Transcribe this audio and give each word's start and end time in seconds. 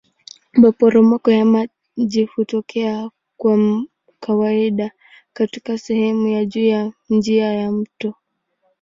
Maporomoko 0.53 1.31
ya 1.31 1.45
maji 1.45 2.23
hutokea 2.35 3.09
kwa 3.37 3.83
kawaida 4.19 4.91
katika 5.33 5.77
sehemu 5.77 6.31
za 6.33 6.45
juu 6.45 6.65
ya 6.65 6.93
njia 7.09 7.53
ya 7.53 7.71
mto. 7.71 8.13